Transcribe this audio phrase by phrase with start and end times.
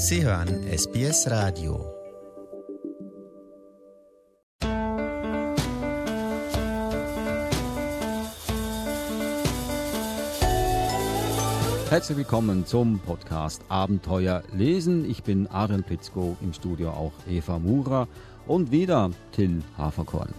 [0.00, 1.92] Sie hören SBS Radio.
[11.90, 15.04] Herzlich willkommen zum Podcast Abenteuer lesen.
[15.10, 18.06] Ich bin Adrian Plitzko, im Studio auch Eva Mura
[18.46, 20.32] und wieder Till Haferkorn.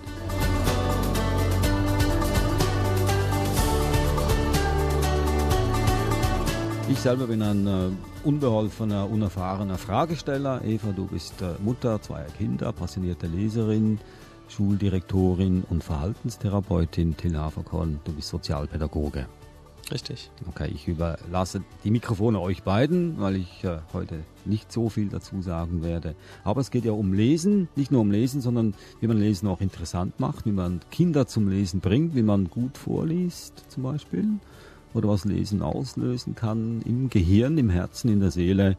[6.89, 7.91] Ich selber bin ein äh,
[8.23, 10.63] unbeholfener, unerfahrener Fragesteller.
[10.65, 13.99] Eva, du bist äh, Mutter zweier Kinder, passionierte Leserin,
[14.47, 17.15] Schuldirektorin und Verhaltenstherapeutin.
[17.15, 19.27] Till Haferkorn, du bist Sozialpädagoge.
[19.91, 20.31] Richtig.
[20.47, 25.43] Okay, ich überlasse die Mikrofone euch beiden, weil ich äh, heute nicht so viel dazu
[25.43, 26.15] sagen werde.
[26.43, 29.61] Aber es geht ja um Lesen, nicht nur um Lesen, sondern wie man Lesen auch
[29.61, 34.39] interessant macht, wie man Kinder zum Lesen bringt, wie man gut vorliest zum Beispiel
[34.93, 38.77] oder was Lesen auslösen kann im Gehirn, im Herzen, in der Seele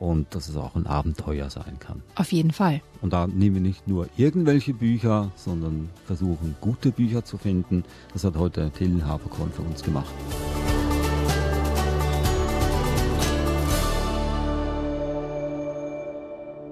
[0.00, 2.02] und dass es auch ein Abenteuer sein kann.
[2.14, 2.80] Auf jeden Fall.
[3.02, 7.84] Und da nehmen wir nicht nur irgendwelche Bücher, sondern versuchen gute Bücher zu finden.
[8.12, 10.12] Das hat heute Till Haberkorn für uns gemacht.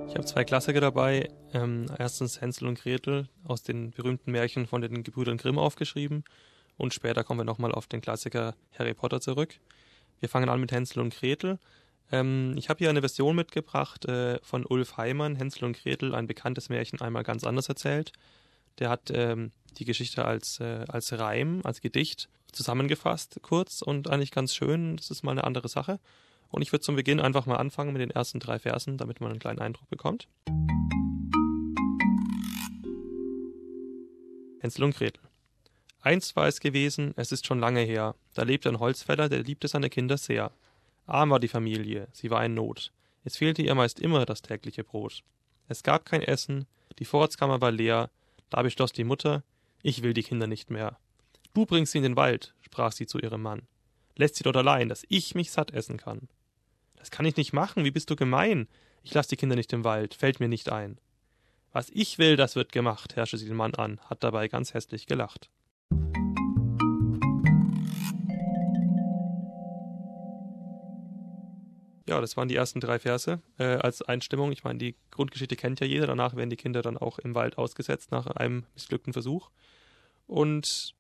[0.09, 1.29] Ich habe zwei Klassiker dabei.
[1.53, 6.25] Ähm, erstens Hänsel und Gretel aus den berühmten Märchen von den Gebrüdern Grimm aufgeschrieben
[6.79, 9.57] und später kommen wir nochmal auf den Klassiker Harry Potter zurück.
[10.21, 11.59] Wir fangen an mit Hänsel und Gretel.
[12.11, 16.27] Ähm, ich habe hier eine Version mitgebracht äh, von Ulf Heimann, Hänsel und Gretel, ein
[16.27, 18.13] bekanntes Märchen, einmal ganz anders erzählt.
[18.79, 24.31] Der hat ähm, die Geschichte als, äh, als Reim, als Gedicht zusammengefasst, kurz und eigentlich
[24.31, 24.97] ganz schön.
[24.97, 25.99] Das ist mal eine andere Sache.
[26.51, 29.31] Und ich würde zum Beginn einfach mal anfangen mit den ersten drei Versen, damit man
[29.31, 30.29] einen kleinen Eindruck bekommt.
[34.61, 35.28] Hänsel und Gretel.
[36.01, 39.69] Einst war es gewesen, es ist schon lange her, da lebte ein Holzfäller, der liebte
[39.69, 40.53] seine Kinder sehr.
[41.07, 42.93] Arm war die Familie, sie war in Not.
[43.25, 45.23] Es fehlte ihr meist immer das tägliche Brot.
[45.69, 46.67] Es gab kein Essen,
[46.99, 48.11] die Vorratskammer war leer,
[48.51, 49.43] da beschloss die Mutter,
[49.83, 50.99] ich will die Kinder nicht mehr.
[51.55, 53.63] Du bringst sie in den Wald, sprach sie zu ihrem Mann.
[54.17, 56.29] Lässt sie dort allein, dass ich mich satt essen kann.
[56.97, 58.69] Das kann ich nicht machen, wie bist du gemein?
[59.03, 60.99] Ich lass die Kinder nicht im Wald, fällt mir nicht ein.
[61.73, 65.07] Was ich will, das wird gemacht, herrschte sie den Mann an, hat dabei ganz hässlich
[65.07, 65.51] gelacht.
[72.09, 74.51] Ja, das waren die ersten drei Verse äh, als Einstimmung.
[74.51, 76.07] Ich meine, die Grundgeschichte kennt ja jeder.
[76.07, 79.51] Danach werden die Kinder dann auch im Wald ausgesetzt nach einem missglückten Versuch.
[80.27, 80.95] Und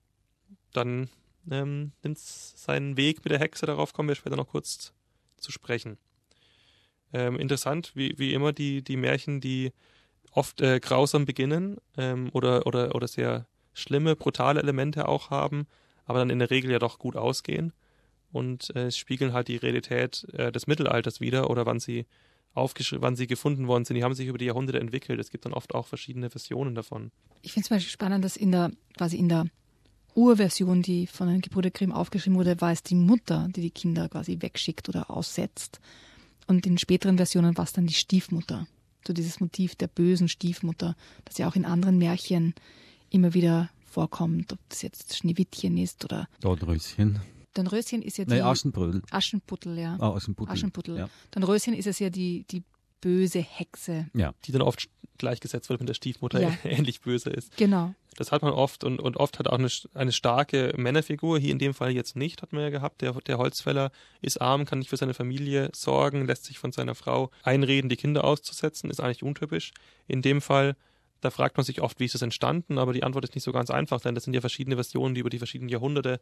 [0.74, 1.08] dann
[1.50, 3.64] ähm, nimmt es seinen Weg mit der Hexe.
[3.64, 4.92] Darauf kommen wir später noch kurz
[5.38, 5.96] zu sprechen.
[7.14, 9.72] Ähm, interessant, wie, wie immer die, die Märchen, die
[10.32, 15.66] oft äh, grausam beginnen ähm, oder, oder, oder sehr schlimme, brutale Elemente auch haben,
[16.04, 17.72] aber dann in der Regel ja doch gut ausgehen
[18.32, 22.06] und äh, spiegeln halt die Realität äh, des Mittelalters wieder oder wann sie
[22.54, 23.96] wann sie gefunden worden sind.
[23.96, 25.20] Die haben sich über die Jahrhunderte entwickelt.
[25.20, 27.12] Es gibt dann oft auch verschiedene Versionen davon.
[27.42, 29.46] Ich finde es zum Beispiel spannend, dass in der quasi in der
[30.14, 34.08] Urversion, die von den Gebrüder Grimm aufgeschrieben wurde, war es die Mutter, die die Kinder
[34.08, 35.78] quasi wegschickt oder aussetzt.
[36.48, 38.66] Und in späteren Versionen war es dann die Stiefmutter.
[39.06, 42.54] So dieses Motiv der bösen Stiefmutter, das ja auch in anderen Märchen
[43.10, 47.20] immer wieder vorkommt, ob das jetzt Schneewittchen ist oder Dornröschen.
[47.58, 49.02] Dornröschen ist ja die nee, Aschenbrödel.
[49.10, 49.96] Aschenputtel, ja.
[49.98, 50.52] Ah, Aschenputtel.
[50.52, 50.96] Aschenputtel.
[50.96, 51.10] Ja.
[51.32, 52.62] Dornröschen ist es ja die, die
[53.00, 54.06] böse Hexe.
[54.14, 54.32] Ja.
[54.44, 54.88] Die dann oft
[55.18, 56.52] gleichgesetzt wird mit der Stiefmutter, Ja.
[56.64, 57.56] ähnlich böse ist.
[57.56, 57.94] Genau.
[58.16, 61.58] Das hat man oft und, und oft hat auch eine, eine starke Männerfigur, hier in
[61.58, 63.00] dem Fall jetzt nicht, hat man ja gehabt.
[63.00, 63.90] Der, der Holzfäller
[64.20, 67.96] ist arm, kann nicht für seine Familie sorgen, lässt sich von seiner Frau einreden, die
[67.96, 69.72] Kinder auszusetzen, ist eigentlich untypisch.
[70.06, 70.76] In dem Fall,
[71.20, 73.52] da fragt man sich oft, wie ist das entstanden, aber die Antwort ist nicht so
[73.52, 76.20] ganz einfach, denn das sind ja verschiedene Versionen, die über die verschiedenen Jahrhunderte,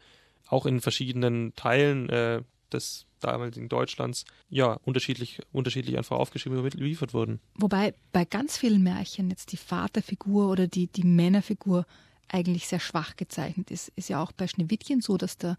[0.48, 2.42] auch in verschiedenen Teilen äh,
[2.72, 7.40] des damaligen Deutschlands, ja, unterschiedlich, unterschiedlich einfach aufgeschrieben und überliefert wurden.
[7.54, 11.86] Wobei bei ganz vielen Märchen jetzt die Vaterfigur oder die, die Männerfigur
[12.28, 13.92] eigentlich sehr schwach gezeichnet ist.
[13.96, 15.56] Ist ja auch bei Schneewittchen so, dass der,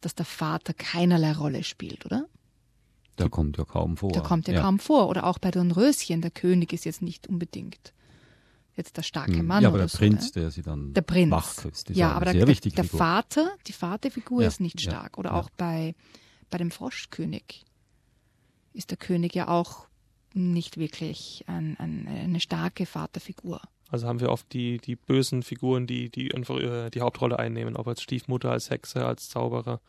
[0.00, 2.26] dass der Vater keinerlei Rolle spielt, oder?
[3.18, 4.12] Der kommt ja kaum vor.
[4.12, 5.08] Der kommt ja, kaum vor.
[5.08, 7.92] Oder auch bei Dornröschen, der König ist jetzt nicht unbedingt
[8.76, 9.46] jetzt der starke Hm.
[9.46, 9.98] Mann Ja, aber oder der so.
[9.98, 10.42] Prinz, ne?
[10.42, 11.30] der sie dann Der Prinz.
[11.30, 12.98] wachküsst, ist ja, aber sehr der, der Figur.
[12.98, 15.18] Vater, die Vaterfigur Ja, ist nicht ja, stark.
[15.18, 15.36] Oder ja.
[15.36, 15.94] auch bei,
[16.50, 17.64] bei dem Froschkönig
[18.72, 19.86] ist der König ja auch
[20.32, 23.60] nicht wirklich ein, ein, eine starke Vaterfigur.
[23.88, 27.76] Also haben wir oft die, die bösen Figuren, die, die einfach äh, die Hauptrolle einnehmen,
[27.76, 29.80] ob als Stiefmutter, als Hexe, als Zauberer.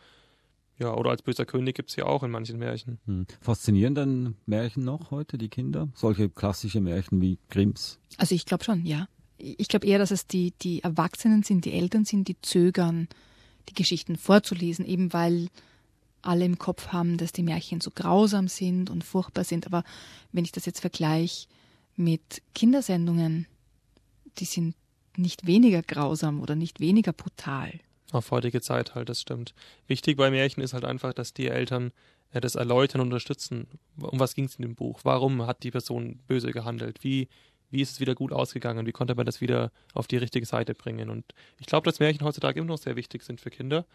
[0.78, 3.00] Ja, oder als böser König gibt's ja auch in manchen Märchen.
[3.06, 3.26] Hm.
[3.40, 5.88] Faszinieren dann Märchen noch heute die Kinder?
[5.96, 8.00] Solche klassische Märchen wie Grimms?
[8.18, 9.08] Also ich glaube schon, ja.
[9.38, 13.08] Ich glaube eher, dass es die, die Erwachsenen sind, die Eltern sind, die zögern,
[13.70, 15.48] die Geschichten vorzulesen, eben weil
[16.22, 19.66] alle im Kopf haben, dass die Märchen so grausam sind und furchtbar sind.
[19.66, 19.84] Aber
[20.32, 21.48] wenn ich das jetzt vergleiche
[21.96, 23.48] mit Kindersendungen,
[24.40, 24.76] die sind
[25.18, 27.80] nicht weniger grausam oder nicht weniger brutal.
[28.12, 29.54] Auf heutige Zeit halt, das stimmt.
[29.88, 31.92] Wichtig bei Märchen ist halt einfach, dass die Eltern
[32.32, 33.68] äh, das erläutern und unterstützen.
[34.00, 35.00] Um was ging es in dem Buch?
[35.04, 37.04] Warum hat die Person böse gehandelt?
[37.04, 37.28] Wie,
[37.72, 38.86] wie ist es wieder gut ausgegangen?
[38.86, 41.10] Wie konnte man das wieder auf die richtige Seite bringen?
[41.10, 41.26] Und
[41.60, 43.86] ich glaube, dass Märchen heutzutage immer noch sehr wichtig sind für Kinder.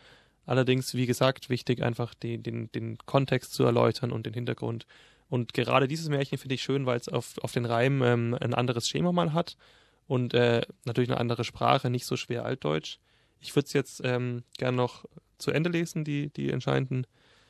[0.47, 4.87] Allerdings, wie gesagt, wichtig einfach die, den, den Kontext zu erläutern und den Hintergrund.
[5.29, 8.55] Und gerade dieses Märchen finde ich schön, weil es auf, auf den Reim ähm, ein
[8.55, 9.57] anderes Schema mal hat
[10.09, 12.99] und äh, natürlich eine andere Sprache, nicht so schwer altdeutsch.
[13.41, 15.07] Ich würde es jetzt ähm, gerne noch
[15.39, 17.07] zu Ende lesen, die, die entscheidenden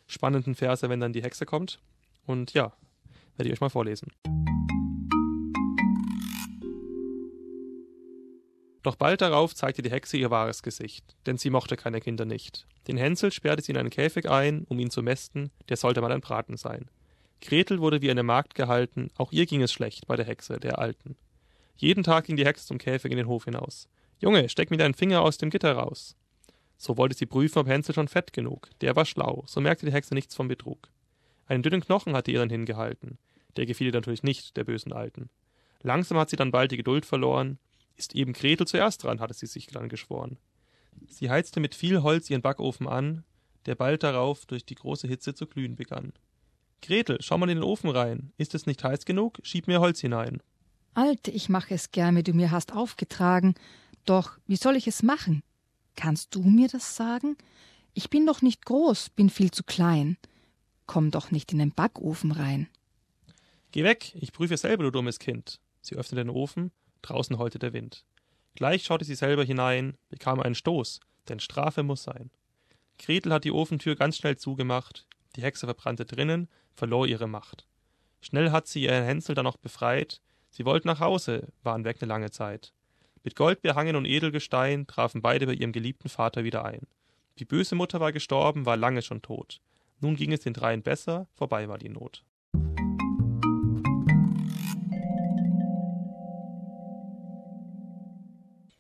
[0.07, 1.81] spannenden Verse, wenn dann die Hexe kommt.
[2.27, 2.73] Und ja,
[3.37, 4.13] werde ich euch mal vorlesen.
[8.83, 12.67] Doch bald darauf zeigte die Hexe ihr wahres Gesicht, denn sie mochte keine Kinder nicht.
[12.89, 16.13] Den Hänsel sperrte sie in einen Käfig ein, um ihn zu mästen, der sollte mal
[16.13, 16.89] ein Braten sein.
[17.43, 20.79] Gretel wurde wie eine Magd gehalten, auch ihr ging es schlecht bei der Hexe, der
[20.79, 21.17] Alten.
[21.77, 23.89] Jeden Tag ging die Hexe zum Käfig in den Hof hinaus.
[24.21, 26.15] Junge, steck mir deinen Finger aus dem Gitter raus.
[26.77, 28.71] So wollte sie prüfen, ob Hänsel schon fett genug.
[28.81, 30.89] Der war schlau, so merkte die Hexe nichts vom Betrug.
[31.47, 33.19] Einen dünnen Knochen hatte ihr dann hingehalten.
[33.57, 35.31] Der gefiel ihr natürlich nicht, der bösen Alten.
[35.83, 37.59] Langsam hat sie dann bald die Geduld verloren.
[37.97, 40.39] Ist eben Gretel zuerst dran, hatte sie sich dann geschworen.
[41.09, 43.25] Sie heizte mit viel Holz ihren Backofen an,
[43.67, 46.13] der bald darauf durch die große Hitze zu glühen begann.
[46.83, 48.33] Gretel, schau mal in den Ofen rein.
[48.37, 49.39] Ist es nicht heiß genug?
[49.43, 50.43] Schieb mir Holz hinein.
[50.95, 53.55] Alte, ich mache es gern, wie du mir hast aufgetragen.
[54.05, 55.43] Doch wie soll ich es machen?
[55.97, 57.37] Kannst du mir das sagen?
[57.95, 60.17] Ich bin doch nicht groß, bin viel zu klein.
[60.87, 62.69] Komm doch nicht in den Backofen rein.
[63.73, 65.61] Geh weg, ich prüfe selber, du dummes Kind.
[65.81, 68.05] Sie öffnete den Ofen, draußen heulte der Wind.
[68.55, 72.31] Gleich schaute sie selber hinein, bekam einen Stoß, denn Strafe muss sein.
[72.99, 75.07] Gretel hat die Ofentür ganz schnell zugemacht,
[75.37, 77.67] die Hexe verbrannte drinnen, verlor ihre Macht.
[78.21, 80.21] Schnell hat sie ihren Hänsel dann noch befreit,
[80.51, 82.73] Sie wollten nach Hause, waren weg eine lange Zeit.
[83.23, 86.87] Mit Gold behangen und Edelgestein trafen beide bei ihrem geliebten Vater wieder ein.
[87.39, 89.61] Die böse Mutter war gestorben, war lange schon tot.
[90.01, 92.25] Nun ging es den dreien besser, vorbei war die Not.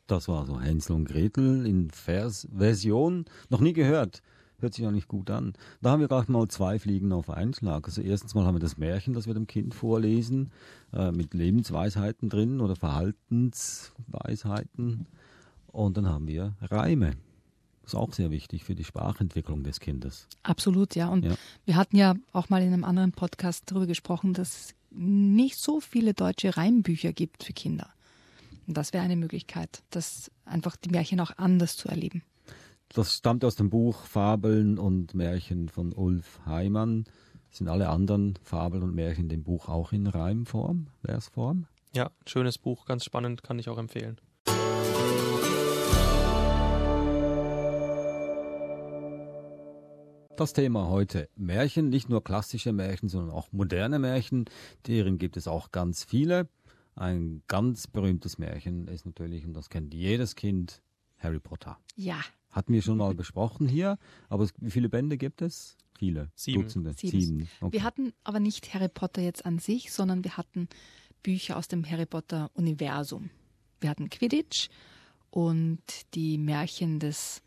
[0.06, 3.26] Das war so Hänsel und Gretel in Versversion.
[3.50, 4.22] Noch nie gehört.
[4.60, 5.54] Hört sich ja nicht gut an.
[5.80, 7.86] Da haben wir gerade mal zwei Fliegen auf einen Schlag.
[7.86, 10.50] Also erstens mal haben wir das Märchen, das wir dem Kind vorlesen,
[10.92, 15.06] äh, mit Lebensweisheiten drin oder Verhaltensweisheiten.
[15.66, 17.16] Und dann haben wir Reime.
[17.82, 20.28] Das ist auch sehr wichtig für die Sprachentwicklung des Kindes.
[20.42, 21.08] Absolut, ja.
[21.08, 21.34] Und ja.
[21.64, 25.80] wir hatten ja auch mal in einem anderen Podcast darüber gesprochen, dass es nicht so
[25.80, 27.90] viele deutsche Reimbücher gibt für Kinder.
[28.66, 32.22] Und das wäre eine Möglichkeit, das einfach die Märchen auch anders zu erleben.
[32.92, 37.04] Das stammt aus dem Buch Fabeln und Märchen von Ulf Heimann.
[37.48, 41.68] Sind alle anderen Fabeln und Märchen in dem Buch auch in Reimform, Versform?
[41.94, 44.20] Ja, schönes Buch, ganz spannend, kann ich auch empfehlen.
[50.36, 54.46] Das Thema heute Märchen, nicht nur klassische Märchen, sondern auch moderne Märchen.
[54.88, 56.48] Deren gibt es auch ganz viele.
[56.96, 60.82] Ein ganz berühmtes Märchen ist natürlich, und das kennt jedes Kind,
[61.18, 61.78] Harry Potter.
[61.94, 62.20] Ja,
[62.50, 63.98] hatten wir schon mal besprochen hier,
[64.28, 65.76] aber wie viele Bände gibt es?
[65.98, 66.30] Viele.
[66.34, 66.62] Sieben.
[66.62, 66.94] Dutzende.
[66.94, 67.20] Sieben.
[67.20, 67.48] Sieben.
[67.60, 67.72] Okay.
[67.74, 70.68] Wir hatten aber nicht Harry Potter jetzt an sich, sondern wir hatten
[71.22, 73.30] Bücher aus dem Harry Potter Universum.
[73.80, 74.68] Wir hatten Quidditch
[75.30, 75.82] und
[76.14, 77.42] die Märchen des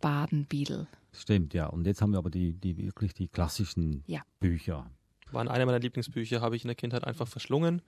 [0.00, 0.86] Baden Beadle.
[1.12, 1.66] Stimmt, ja.
[1.66, 4.22] Und jetzt haben wir aber die, die wirklich die klassischen ja.
[4.38, 4.90] Bücher.
[5.32, 7.82] Waren eine meiner Lieblingsbücher, habe ich in der Kindheit einfach verschlungen.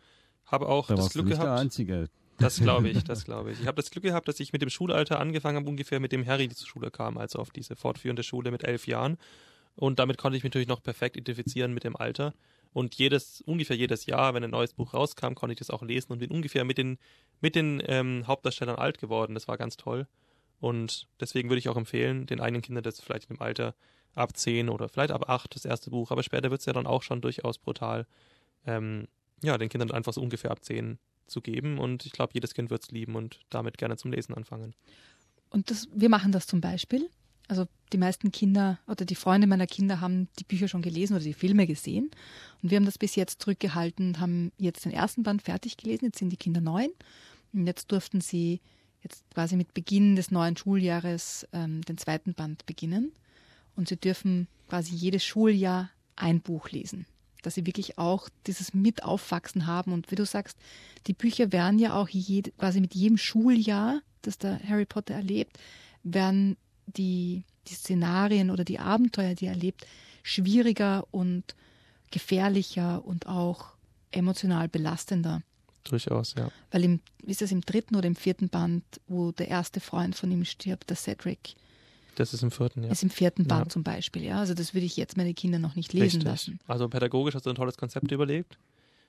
[0.46, 1.44] Habe auch da das Glück gehabt.
[1.44, 2.08] Der Einzige.
[2.38, 3.60] Das glaube ich, das glaube ich.
[3.60, 6.26] Ich habe das Glück gehabt, dass ich mit dem Schulalter angefangen habe, ungefähr mit dem
[6.26, 9.18] Harry zur Schule kam, also auf diese fortführende Schule mit elf Jahren.
[9.74, 12.34] Und damit konnte ich mich natürlich noch perfekt identifizieren mit dem Alter.
[12.72, 16.12] Und jedes, ungefähr jedes Jahr, wenn ein neues Buch rauskam, konnte ich das auch lesen
[16.12, 16.98] und bin ungefähr mit den,
[17.40, 19.34] mit den ähm, Hauptdarstellern alt geworden.
[19.34, 20.06] Das war ganz toll.
[20.60, 23.74] Und deswegen würde ich auch empfehlen, den eigenen Kindern das vielleicht im Alter
[24.14, 26.86] ab zehn oder vielleicht ab acht das erste Buch, aber später wird es ja dann
[26.86, 28.06] auch schon durchaus brutal,
[28.66, 29.08] ähm,
[29.42, 31.78] ja, den Kindern einfach so ungefähr ab zehn zu geben.
[31.78, 34.74] Und ich glaube, jedes Kind wird es lieben und damit gerne zum Lesen anfangen.
[35.50, 37.08] Und das, wir machen das zum Beispiel.
[37.48, 41.24] Also die meisten Kinder oder die Freunde meiner Kinder haben die Bücher schon gelesen oder
[41.24, 42.10] die Filme gesehen.
[42.62, 46.06] Und wir haben das bis jetzt zurückgehalten und haben jetzt den ersten Band fertig gelesen.
[46.06, 46.90] Jetzt sind die Kinder neun.
[47.52, 48.60] Und jetzt durften sie
[49.02, 53.12] jetzt quasi mit Beginn des neuen Schuljahres ähm, den zweiten Band beginnen.
[53.76, 57.06] Und sie dürfen quasi jedes Schuljahr ein Buch lesen
[57.42, 59.92] dass sie wirklich auch dieses Mitaufwachsen haben.
[59.92, 60.56] Und wie du sagst,
[61.06, 65.58] die Bücher werden ja auch jede, quasi mit jedem Schuljahr, das der Harry Potter erlebt,
[66.02, 66.56] werden
[66.86, 69.86] die die Szenarien oder die Abenteuer, die er erlebt,
[70.22, 71.54] schwieriger und
[72.10, 73.72] gefährlicher und auch
[74.10, 75.42] emotional belastender.
[75.84, 76.50] Durchaus, ja.
[76.70, 80.30] Weil im, ist das im dritten oder im vierten Band, wo der erste Freund von
[80.30, 81.54] ihm stirbt, der Cedric,
[82.16, 82.90] Das ist im vierten, ja.
[82.90, 83.68] ist im vierten Band Ja.
[83.70, 84.38] zum Beispiel, ja.
[84.38, 86.24] Also das würde ich jetzt meine Kinder noch nicht lesen Richtig.
[86.24, 86.58] lassen.
[86.66, 88.58] Also pädagogisch hast du ein tolles Konzept überlegt.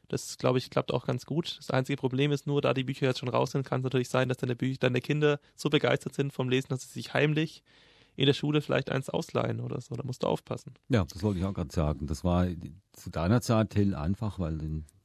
[0.10, 1.56] Das, glaube ich, klappt auch ganz gut.
[1.58, 4.10] Das einzige Problem ist nur, da die Bücher jetzt schon raus sind, kann es natürlich
[4.10, 7.64] sein, dass deine, Bücher, deine Kinder so begeistert sind vom Lesen, dass sie sich heimlich
[8.16, 9.96] in der Schule vielleicht eins ausleihen oder so.
[9.96, 10.74] Da musst du aufpassen.
[10.90, 12.06] Ja, das wollte ich auch gerade sagen.
[12.06, 12.46] Das war
[12.92, 14.58] zu deiner Zeit, Till, einfach, weil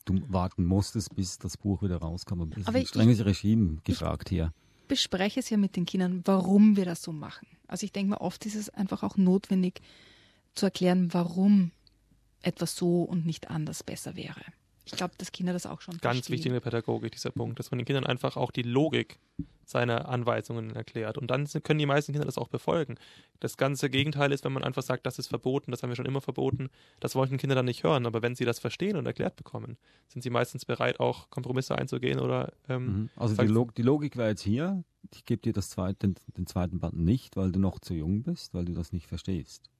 [0.05, 2.43] du warten musstest, bis das Buch wieder rauskam.
[2.43, 4.53] Aber ein ich- strenges Regime gefragt hier.
[4.89, 7.47] Bespreche es ja mit den Kindern, warum wir das so machen.
[7.67, 9.81] Also ich denke mal, oft ist es einfach auch notwendig
[10.55, 11.71] zu erklären, warum
[12.43, 14.41] etwas so und nicht anders besser wäre.
[14.93, 16.33] Ich glaube, dass Kinder das auch schon Ganz verstehen.
[16.33, 19.19] wichtig in der Pädagogik, dieser Punkt, dass man den Kindern einfach auch die Logik
[19.65, 21.19] seiner Anweisungen erklärt.
[21.19, 22.97] Und dann können die meisten Kinder das auch befolgen.
[23.39, 26.07] Das ganze Gegenteil ist, wenn man einfach sagt, das ist verboten, das haben wir schon
[26.07, 28.07] immer verboten, das wollten Kinder dann nicht hören.
[28.07, 29.77] Aber wenn sie das verstehen und erklärt bekommen,
[30.09, 33.11] sind sie meistens bereit, auch Kompromisse einzugehen oder ähm, Mhm.
[33.17, 36.47] Also die, Log die Logik wäre jetzt hier, ich gebe dir das zweite, den, den
[36.47, 39.71] zweiten Band nicht, weil du noch zu jung bist, weil du das nicht verstehst.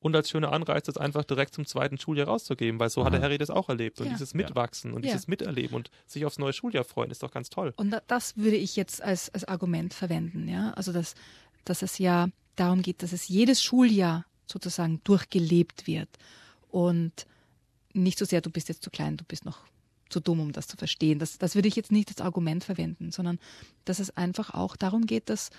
[0.00, 3.20] Und als schöner Anreiz, das einfach direkt zum zweiten Schuljahr rauszugeben, weil so hat der
[3.20, 3.26] Aha.
[3.26, 4.00] Harry das auch erlebt.
[4.00, 4.12] Und Ja.
[4.12, 5.12] dieses Mitwachsen und Ja.
[5.12, 7.72] dieses Miterleben und sich aufs neue Schuljahr freuen, ist doch ganz toll.
[7.76, 10.70] Und da- das würde ich jetzt als, als Argument verwenden, ja.
[10.72, 11.14] Also dass,
[11.64, 16.08] dass es ja darum geht, dass es jedes Schuljahr sozusagen durchgelebt wird.
[16.70, 17.26] Und
[17.92, 19.58] nicht so sehr, du bist jetzt zu klein, du bist noch
[20.08, 21.18] zu dumm, um das zu verstehen.
[21.18, 23.38] Das, das würde ich jetzt nicht als Argument verwenden, sondern
[23.84, 25.50] dass es einfach auch darum geht, dass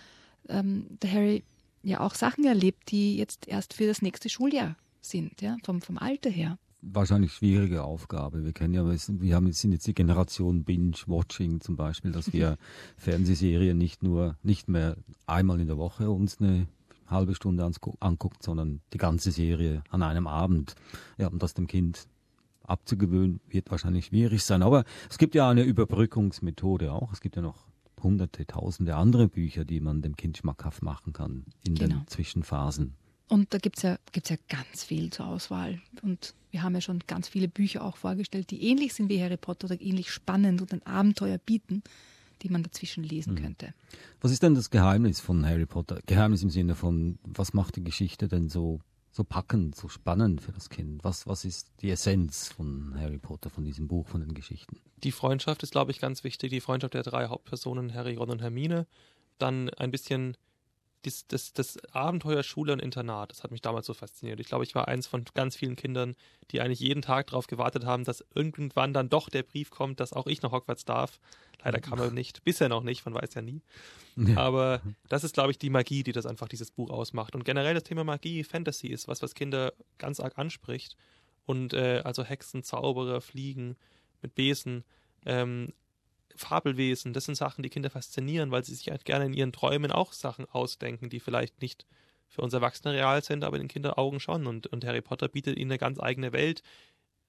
[0.50, 1.44] ähm, der Harry
[1.84, 5.98] ja auch Sachen erlebt, die jetzt erst für das nächste Schuljahr sind, ja, vom, vom
[5.98, 6.58] Alter her.
[6.84, 8.44] Wahrscheinlich schwierige Aufgabe.
[8.44, 12.58] Wir kennen ja, wir haben jetzt, sind jetzt die Generation Binge-Watching zum Beispiel, dass wir
[12.98, 14.98] Fernsehserien nicht nur, nicht mehr
[15.28, 16.68] einmal in der Woche uns eine
[17.08, 17.70] halbe Stunde
[18.00, 20.76] angucken, sondern die ganze Serie an einem Abend.
[21.18, 22.08] Ja, und das dem Kind
[22.64, 24.64] abzugewöhnen, wird wahrscheinlich schwierig sein.
[24.64, 27.12] Aber es gibt ja eine Überbrückungsmethode auch.
[27.12, 27.71] Es gibt ja noch
[28.04, 31.98] hunderte, tausende andere Bücher, die man dem Kind schmackhaft machen kann in Genau.
[31.98, 32.94] den Zwischenphasen.
[33.28, 35.80] Und da gibt's ja, gibt's ja ganz viel zur Auswahl.
[36.02, 39.38] Und wir haben ja schon ganz viele Bücher auch vorgestellt, die ähnlich sind wie Harry
[39.38, 41.82] Potter oder ähnlich spannend und ein Abenteuer bieten,
[42.42, 43.74] die man dazwischen lesen könnte.
[44.20, 46.00] Was ist denn das Geheimnis von Harry Potter?
[46.08, 48.82] Geheimnis im Sinne von, was macht die Geschichte denn so,
[49.12, 51.04] so packend, so spannend für das Kind?
[51.04, 54.80] Was, was ist die Essenz von Harry Potter, von diesem Buch, von den Geschichten?
[55.04, 56.50] Die Freundschaft ist, glaube ich, ganz wichtig.
[56.50, 58.88] Die Freundschaft der drei Hauptpersonen, Harry, Ron und Hermine.
[59.38, 60.38] Dann ein bisschen
[61.04, 63.32] das, das, das Abenteuer Schule und Internat.
[63.32, 64.40] Das hat mich damals so fasziniert.
[64.40, 66.16] Ich glaube, ich war eins von ganz vielen Kindern,
[66.52, 70.14] die eigentlich jeden Tag darauf gewartet haben, dass irgendwann dann doch der Brief kommt, dass
[70.14, 71.20] auch ich nach Hogwarts darf.
[71.64, 72.44] Leider kam er nicht.
[72.44, 73.62] Bisher noch nicht, man weiß ja nie.
[74.36, 77.36] Aber das ist, glaube ich, die Magie, die das einfach dieses Buch ausmacht.
[77.36, 80.98] Und generell das Thema Magie, Fantasy ist was, was Kinder ganz arg anspricht.
[81.46, 83.76] Und äh, also Hexen, Zauberer, Fliegen
[84.22, 84.84] mit Besen,
[85.26, 85.74] ähm,
[86.42, 89.92] Fabelwesen, das sind Sachen, die Kinder faszinieren, weil sie sich halt gerne in ihren Träumen
[89.92, 91.86] auch Sachen ausdenken, die vielleicht nicht
[92.28, 94.48] für uns Erwachsene real sind, aber in Kinderaugen schon.
[94.48, 96.64] Und, und Harry Potter bietet ihnen eine ganz eigene Welt,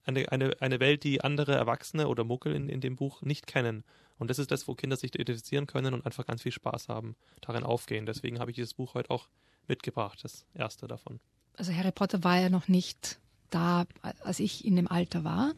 [0.05, 3.85] eine, eine, eine Welt, die andere Erwachsene oder Muckel in, in dem Buch nicht kennen.
[4.19, 7.17] Und das ist das, wo Kinder sich identifizieren können und einfach ganz viel Spaß haben,
[7.41, 8.07] darin aufgehen.
[8.07, 9.29] Deswegen habe ich dieses Buch heute auch
[9.67, 11.19] mitgebracht, das erste davon.
[11.57, 13.19] Also Harry Potter war ja noch nicht
[13.51, 13.87] da,
[14.23, 15.53] als ich in dem Alter war.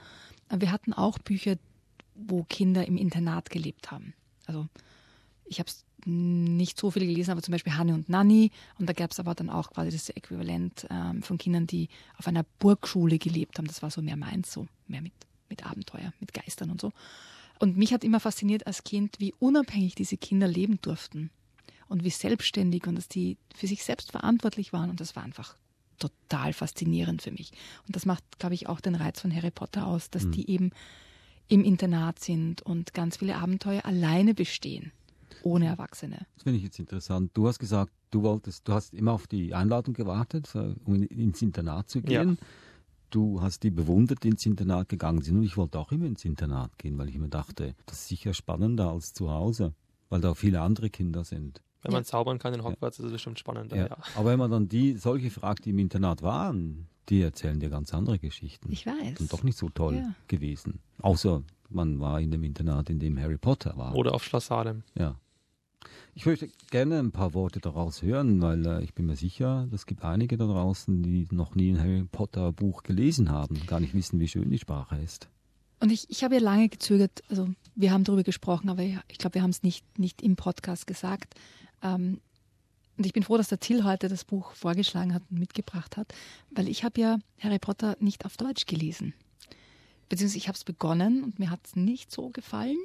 [0.50, 1.56] Wir hatten auch Bücher,
[2.14, 4.14] wo Kinder im Internat gelebt haben.
[4.46, 4.66] Also
[5.46, 8.50] ich habe es nicht so viel gelesen, aber zum Beispiel Hanne und Nanny.
[8.78, 12.26] Und da gab es aber dann auch quasi das Äquivalent ähm, von Kindern, die auf
[12.26, 13.66] einer Burgschule gelebt haben.
[13.66, 15.14] Das war so mehr meins, so mehr mit,
[15.48, 16.92] mit Abenteuer, mit Geistern und so.
[17.58, 21.30] Und mich hat immer fasziniert als Kind, wie unabhängig diese Kinder leben durften.
[21.88, 24.90] Und wie selbstständig und dass die für sich selbst verantwortlich waren.
[24.90, 25.56] Und das war einfach
[25.98, 27.52] total faszinierend für mich.
[27.86, 30.72] Und das macht, glaube ich, auch den Reiz von Harry Potter aus, dass die eben
[31.48, 34.92] im Internat sind und ganz viele Abenteuer alleine bestehen,
[35.42, 36.26] ohne Erwachsene.
[36.34, 37.30] Das finde ich jetzt interessant.
[37.34, 41.02] Du hast gesagt, du wolltest, du hast immer auf die Einladung gewartet, äh, um in-
[41.04, 42.38] ins Internat zu gehen.
[43.10, 45.36] Du hast die bewundert, die ins Internat gegangen sind.
[45.36, 48.34] Und ich wollte auch immer ins Internat gehen, weil ich mir dachte, das ist sicher
[48.34, 49.72] spannender als zu Hause,
[50.08, 51.60] weil da viele andere Kinder sind.
[51.82, 51.98] Wenn Ja.
[51.98, 53.76] man zaubern kann in Hogwarts, ist es bestimmt spannender.
[53.76, 53.86] Ja.
[53.88, 53.98] Ja.
[54.16, 57.92] Aber wenn man dann die, solche fragt, die im Internat waren, die erzählen dir ganz
[57.94, 58.70] andere Geschichten.
[58.72, 59.20] Ich weiß.
[59.20, 60.14] Und doch nicht so toll Ja.
[60.28, 60.80] gewesen.
[61.00, 63.94] Außer man war in dem Internat, in dem Harry Potter war.
[63.94, 64.82] Oder auf Schloss Salem.
[64.94, 65.16] Ja.
[66.14, 69.84] Ich möchte gerne ein paar Worte daraus hören, weil äh, ich bin mir sicher, es
[69.84, 73.94] gibt einige da draußen, die noch nie ein Harry Potter Buch gelesen haben, gar nicht
[73.94, 75.28] wissen, wie schön die Sprache ist.
[75.80, 79.18] Und ich, ich habe ja lange gezögert, also wir haben darüber gesprochen, aber ich, ich
[79.18, 81.34] glaube, wir haben es nicht, nicht im Podcast gesagt.
[81.82, 82.20] Ähm,
[82.96, 86.14] Und ich bin froh, dass der Till heute das Buch vorgeschlagen hat und mitgebracht hat,
[86.50, 89.14] weil ich habe ja Harry Potter nicht auf Deutsch gelesen.
[90.08, 92.78] Beziehungsweise ich habe es begonnen und mir hat es nicht so gefallen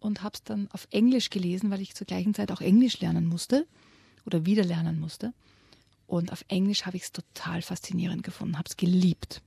[0.00, 3.26] und habe es dann auf Englisch gelesen, weil ich zur gleichen Zeit auch Englisch lernen
[3.26, 3.66] musste
[4.26, 5.32] oder wieder lernen musste.
[6.06, 9.40] Und auf Englisch habe ich es total faszinierend gefunden, habe es geliebt.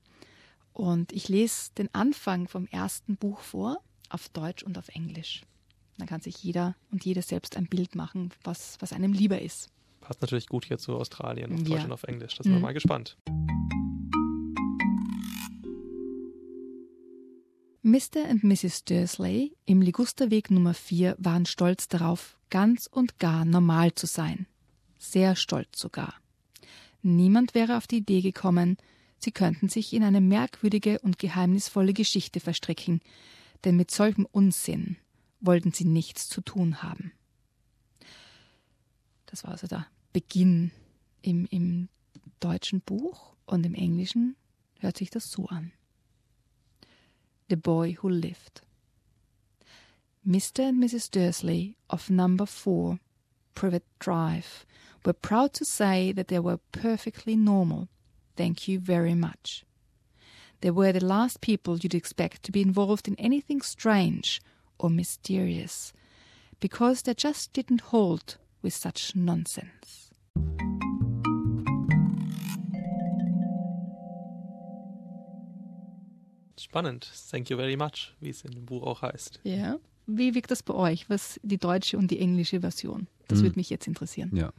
[0.74, 3.78] Und ich lese den Anfang vom ersten Buch vor,
[4.10, 5.42] auf Deutsch und auf Englisch.
[5.98, 9.70] Dann kann sich jeder und jede selbst ein Bild machen, was, was einem lieber ist.
[10.02, 11.76] Passt natürlich gut hier zu Australien, auf Ja.
[11.76, 12.36] Deutsch und auf Englisch.
[12.36, 12.64] Da sind wir Mhm.
[12.64, 13.18] mal gespannt.
[17.84, 18.30] Mr.
[18.32, 18.84] und Mrs.
[18.86, 24.48] Dursley im Ligusterweg Nummer 4 waren stolz darauf, ganz und gar normal zu sein.
[24.98, 26.16] Sehr stolz sogar.
[27.04, 28.78] Niemand wäre auf die Idee gekommen,
[29.20, 33.02] sie könnten sich in eine merkwürdige und geheimnisvolle Geschichte verstricken,
[33.64, 34.98] denn mit solchem Unsinn
[35.46, 37.14] wollten sie nichts zu tun haben.
[39.26, 40.72] Das war also der Beginn
[41.22, 41.90] im, im
[42.40, 44.36] deutschen Buch und im Englischen
[44.80, 45.72] hört sich das so an.
[47.50, 48.62] The Boy Who Lived.
[50.26, 50.70] Mr.
[50.70, 51.12] and Mrs.
[51.12, 53.00] Dursley of number 4
[53.54, 54.66] Privet Drive
[55.06, 57.88] were proud to say that they were perfectly normal.
[58.36, 59.64] Thank you very much.
[60.62, 64.42] They were the last people you'd expect to be involved in anything strange
[64.78, 65.94] or mysterious,
[66.60, 70.12] because they just didn't hold with such nonsense.
[76.58, 77.06] Spannend.
[77.32, 79.40] Thank you very much, wie es in dem Buch auch heißt.
[79.44, 79.78] Ja.
[80.08, 81.10] Wie wirkt das bei euch?
[81.10, 83.08] Was die deutsche und die englische Version?
[83.28, 83.46] Das Hm.
[83.46, 84.32] würde mich jetzt interessieren.
[84.36, 84.52] Ja.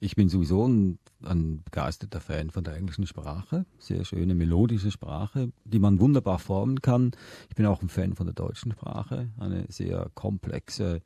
[0.00, 3.64] Ich bin sowieso ein, ein begeisterter Fan von der englischen Sprache.
[3.78, 7.12] Sehr schöne melodische Sprache, die man wunderbar formen kann.
[7.48, 9.30] Ich bin auch ein Fan von der deutschen Sprache.
[9.38, 11.00] Eine sehr komplexe,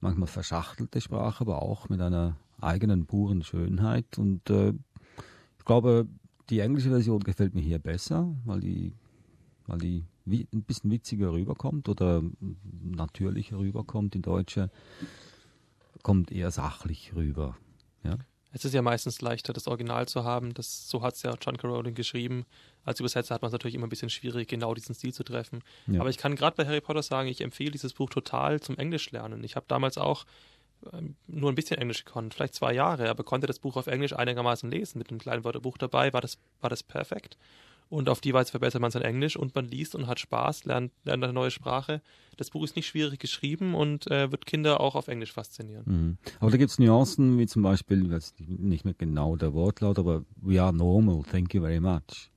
[0.00, 4.18] manchmal verschachtelte Sprache, aber auch mit einer eigenen puren Schönheit.
[4.18, 4.72] Und äh,
[5.58, 6.06] ich glaube,
[6.50, 8.92] die englische Version gefällt mir hier besser, weil die,
[9.66, 12.22] weil die ein bisschen witziger rüberkommt oder
[12.82, 14.14] natürlicher rüberkommt.
[14.14, 14.70] Die deutsche
[16.02, 17.56] kommt eher sachlich rüber.
[18.04, 18.18] Ja.
[18.54, 20.54] Es ist ja meistens leichter, das Original zu haben.
[20.54, 21.56] Das, so hat es ja John.
[21.56, 22.46] Rowling geschrieben.
[22.84, 25.62] Als Übersetzer hat man es natürlich immer ein bisschen schwierig, genau diesen Stil zu treffen.
[25.88, 26.00] Ja.
[26.00, 29.10] Aber ich kann gerade bei Harry Potter sagen, ich empfehle dieses Buch total zum Englisch
[29.10, 29.42] lernen.
[29.42, 30.24] Ich habe damals auch
[30.92, 34.12] ähm, nur ein bisschen Englisch gekonnt, vielleicht zwei Jahre, aber konnte das Buch auf Englisch
[34.12, 34.98] einigermaßen lesen.
[34.98, 37.36] Mit einem kleinen Wörterbuch dabei war das, war das perfekt.
[37.94, 40.90] Und auf die Weise verbessert man sein Englisch und man liest und hat Spaß, lernt,
[41.04, 42.02] lernt eine neue Sprache.
[42.36, 45.84] Das Buch ist nicht schwierig geschrieben und äh, wird Kinder auch auf Englisch faszinieren.
[45.86, 46.18] Mhm.
[46.40, 50.00] Aber da gibt es Nuancen, wie zum Beispiel, ich weiß nicht mehr genau der Wortlaut,
[50.00, 52.30] aber we are normal, thank you very much.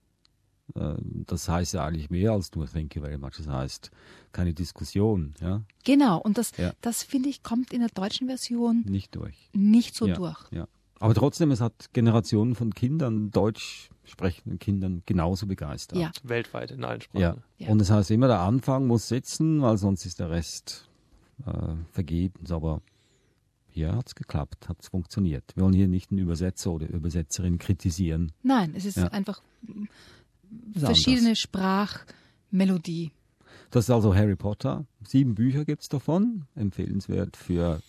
[0.76, 3.38] Äh, Das heißt ja eigentlich mehr als nur thank you very much.
[3.38, 3.90] Das heißt
[4.32, 6.74] keine Diskussion, ja, Genau, und das, Ja.
[6.82, 9.50] das finde ich, kommt in der deutschen Version nicht durch.
[9.54, 10.40] nicht so ja, durch.
[10.52, 10.68] Ja.
[11.00, 16.00] Aber trotzdem, es hat Generationen von Kindern, deutsch sprechenden Kindern, genauso begeistert.
[16.00, 16.12] Ja.
[16.24, 17.22] Weltweit in allen Sprachen.
[17.22, 17.38] Ja.
[17.58, 17.70] Ja.
[17.70, 20.88] Und das heißt immer, der Anfang muss sitzen, weil sonst ist der Rest
[21.46, 21.52] äh,
[21.92, 22.52] vergebens.
[22.52, 22.82] Aber
[23.70, 25.44] hier hat es geklappt, hat es funktioniert.
[25.56, 28.32] Wir wollen hier nicht einen Übersetzer oder Übersetzerin kritisieren.
[28.44, 29.08] Nein, es ist Ja.
[29.10, 29.42] einfach
[30.74, 31.40] Ist verschiedene anders.
[31.40, 33.12] Sprachmelodie.
[33.72, 34.86] Das ist also Harry Potter.
[35.04, 36.46] Sieben Bücher gibt es davon.
[36.56, 37.82] Empfehlenswert für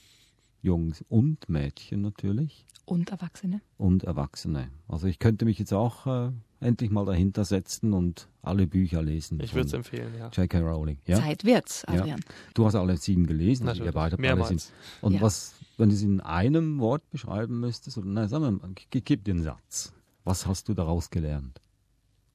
[0.63, 2.67] Jungs und Mädchen natürlich.
[2.85, 3.61] Und Erwachsene.
[3.77, 4.71] Und Erwachsene.
[4.89, 9.41] Also ich könnte mich jetzt auch äh, endlich mal dahinter setzen und alle Bücher lesen.
[9.43, 10.31] Ich würde es empfehlen, ja.
[10.31, 10.61] J.K.
[10.61, 10.99] Rowling.
[11.07, 11.21] Ja?
[11.21, 12.01] Zeit wird's, Ja.
[12.01, 12.21] Adrian.
[12.55, 13.89] Du hast alle sieben gelesen, also Natürlich.
[13.91, 14.67] ihr beide habt alle Mehrmals.
[14.67, 14.77] sieben.
[15.03, 15.21] Und Ja.
[15.21, 19.25] was, wenn du es in einem Wort beschreiben müsstest, oder nein, sagen wir mal, gib
[19.25, 19.93] dir einen Satz.
[20.25, 21.61] Was hast du daraus gelernt?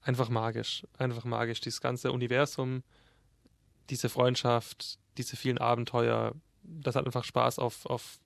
[0.01, 0.85] Einfach magisch.
[0.97, 1.61] Einfach magisch.
[1.61, 2.83] Dieses ganze Universum,
[3.89, 6.33] diese Freundschaft, diese vielen Abenteuer,
[6.63, 8.19] das hat einfach Spaß auf, auf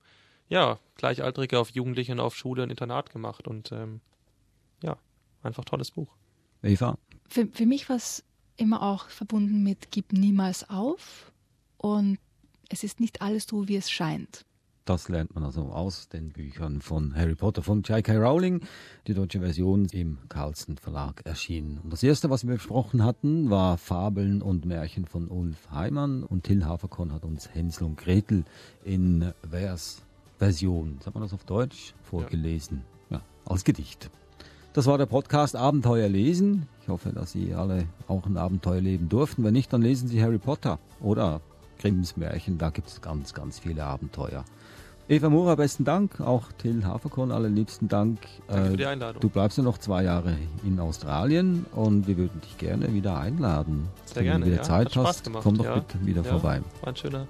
[0.49, 3.47] ja, Gleichaltrige, auf Jugendliche und auf Schule und Internat gemacht.
[3.47, 4.01] Und ähm,
[4.81, 4.97] ja,
[5.43, 6.15] einfach tolles Buch.
[6.63, 6.97] Eva?
[7.29, 8.23] Für, für mich war es
[8.55, 11.31] immer auch verbunden mit Gib niemals auf
[11.77, 12.17] und
[12.69, 14.45] es ist nicht alles so, wie es scheint.
[14.87, 18.19] Das lernt man also aus den Büchern von Harry Potter von J.K.
[18.19, 18.61] Rowling.
[19.05, 21.81] Die deutsche Version im Carlsen Verlag erschienen.
[21.83, 26.23] Und das erste, was wir besprochen hatten, war Fabeln und Märchen von Ulf Heimann.
[26.23, 28.45] Und Till Haferkorn hat uns Hänsel und Gretel
[28.85, 32.85] in Vers-Version, sagt man das auf Deutsch, vorgelesen.
[33.09, 34.09] Ja, als Gedicht.
[34.71, 36.69] Das war der Podcast Abenteuer lesen.
[36.83, 39.43] Ich hoffe, dass Sie alle auch ein Abenteuer leben durften.
[39.43, 41.41] Wenn nicht, dann lesen Sie Harry Potter oder
[41.77, 42.57] Grimms Märchen.
[42.57, 44.45] Da gibt es ganz, ganz viele Abenteuer.
[45.09, 46.19] Eva Mura, besten Dank.
[46.19, 48.19] Auch Till Haferkorn, allerliebsten Dank.
[48.47, 49.21] Danke Äh, für die Einladung.
[49.21, 53.87] Du bleibst ja noch zwei Jahre in Australien und wir würden dich gerne wieder einladen.
[54.05, 54.63] Sehr Wenn gerne, du wieder ja.
[54.63, 55.75] Zeit Hat Spaß hast, gemacht, komm doch ja.
[55.75, 56.29] bitte wieder Ja.
[56.31, 56.61] vorbei.
[56.81, 57.25] War ein schöner,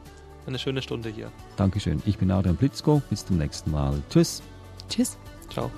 [0.47, 1.29] eine schöne Stunde hier.
[1.55, 2.01] Dankeschön.
[2.05, 3.01] Ich bin Adrian Blitzko.
[3.11, 3.93] Bis zum nächsten Mal.
[4.09, 4.41] Tschüss.
[4.89, 5.17] Tschüss.
[5.49, 5.69] Ciao.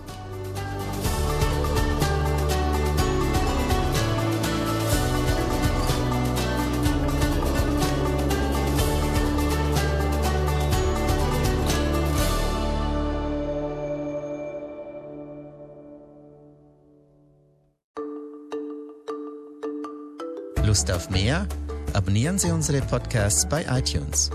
[20.92, 21.48] Auf mehr?
[21.94, 24.30] Abonnieren Sie unsere Podcasts bei iTunes.